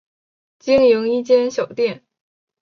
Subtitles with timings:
[0.57, 2.03] 经营一间小店